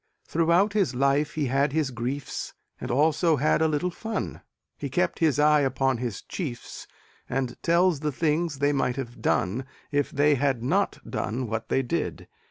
Throughout 0.25 0.73
his 0.73 0.95
life 0.95 1.35
he 1.35 1.45
had 1.45 1.73
his 1.73 1.91
griefs 1.91 2.55
And 2.79 2.89
also 2.89 3.35
had 3.35 3.61
a 3.61 3.67
little 3.67 3.91
fun 3.91 4.41
He 4.75 4.89
kept 4.89 5.19
his 5.19 5.37
eye 5.37 5.59
upon 5.59 5.99
his 5.99 6.23
chiefs 6.23 6.87
And 7.29 7.55
tells 7.61 7.99
the 7.99 8.11
things 8.11 8.57
they 8.57 8.73
might 8.73 8.95
have 8.95 9.21
done 9.21 9.63
If 9.91 10.09
they 10.09 10.33
had 10.33 10.63
not 10.63 10.97
done 11.07 11.45
what 11.45 11.69
they 11.69 11.83
did. 11.83 12.27